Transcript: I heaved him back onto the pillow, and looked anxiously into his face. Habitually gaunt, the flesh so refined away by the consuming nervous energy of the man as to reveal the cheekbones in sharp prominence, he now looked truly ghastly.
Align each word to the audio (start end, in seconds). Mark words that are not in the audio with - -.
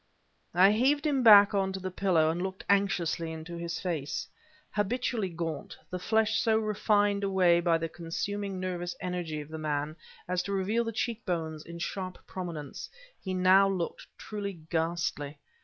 I 0.55 0.71
heaved 0.71 1.05
him 1.05 1.21
back 1.21 1.53
onto 1.53 1.79
the 1.79 1.91
pillow, 1.91 2.31
and 2.31 2.41
looked 2.41 2.63
anxiously 2.67 3.31
into 3.31 3.55
his 3.55 3.79
face. 3.79 4.27
Habitually 4.71 5.29
gaunt, 5.29 5.77
the 5.91 5.99
flesh 5.99 6.39
so 6.39 6.57
refined 6.57 7.23
away 7.23 7.59
by 7.61 7.77
the 7.77 7.87
consuming 7.87 8.59
nervous 8.59 8.95
energy 8.99 9.41
of 9.41 9.49
the 9.49 9.59
man 9.59 9.95
as 10.27 10.41
to 10.41 10.53
reveal 10.53 10.83
the 10.83 10.91
cheekbones 10.91 11.63
in 11.63 11.77
sharp 11.77 12.17
prominence, 12.25 12.89
he 13.23 13.35
now 13.35 13.69
looked 13.69 14.07
truly 14.17 14.53
ghastly. 14.71 15.37